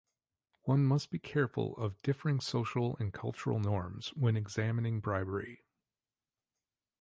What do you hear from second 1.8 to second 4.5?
differing social and cultural norms when